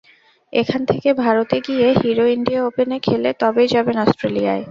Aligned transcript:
এখান 0.53 0.81
থেকে 0.85 1.09
ভারতে 1.15 1.57
গিয়ে 1.67 1.87
হিরো 1.99 2.25
ইন্ডিয়া 2.27 2.61
ওপেনে 2.65 2.97
খেলে 2.99 3.29
তবেই 3.41 3.67
যাবেন 3.67 3.97
অস্ট্রেলিয়ায়। 3.97 4.59